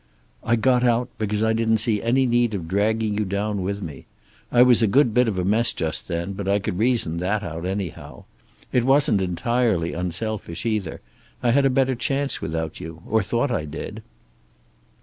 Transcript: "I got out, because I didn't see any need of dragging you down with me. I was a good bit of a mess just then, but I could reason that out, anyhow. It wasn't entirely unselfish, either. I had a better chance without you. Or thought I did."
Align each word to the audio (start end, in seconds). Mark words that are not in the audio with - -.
"I 0.43 0.55
got 0.55 0.83
out, 0.83 1.09
because 1.19 1.43
I 1.43 1.53
didn't 1.53 1.77
see 1.77 2.01
any 2.01 2.25
need 2.25 2.55
of 2.55 2.67
dragging 2.67 3.19
you 3.19 3.23
down 3.23 3.61
with 3.61 3.83
me. 3.83 4.07
I 4.51 4.63
was 4.63 4.81
a 4.81 4.87
good 4.87 5.13
bit 5.13 5.27
of 5.27 5.37
a 5.37 5.45
mess 5.45 5.73
just 5.73 6.07
then, 6.07 6.33
but 6.33 6.47
I 6.47 6.57
could 6.57 6.79
reason 6.79 7.17
that 7.17 7.43
out, 7.43 7.67
anyhow. 7.67 8.23
It 8.71 8.83
wasn't 8.83 9.21
entirely 9.21 9.93
unselfish, 9.93 10.65
either. 10.65 11.01
I 11.43 11.51
had 11.51 11.67
a 11.67 11.69
better 11.69 11.93
chance 11.93 12.41
without 12.41 12.79
you. 12.79 13.03
Or 13.05 13.21
thought 13.21 13.51
I 13.51 13.65
did." 13.65 14.01